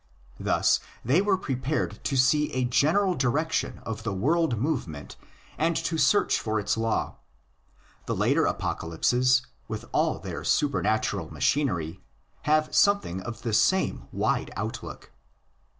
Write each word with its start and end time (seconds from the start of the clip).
Thus 0.39 0.79
they 1.05 1.21
were 1.21 1.37
prepared 1.37 2.03
to 2.05 2.15
see 2.17 2.51
a 2.53 2.65
general 2.65 3.13
direction 3.13 3.81
of 3.85 4.01
the 4.01 4.15
world 4.15 4.57
movement 4.57 5.15
and 5.59 5.75
to 5.75 5.99
search 5.99 6.39
for 6.39 6.59
its 6.59 6.75
law. 6.75 7.17
The 8.07 8.15
later 8.15 8.47
apocalypses, 8.47 9.45
with 9.67 9.85
all 9.91 10.17
their 10.17 10.43
supernatural 10.43 11.31
machinery, 11.31 12.01
have 12.49 12.73
something 12.73 13.21
of 13.21 13.43
the 13.43 13.53
same 13.53 14.07
wide 14.11 14.49
outlook. 14.55 15.11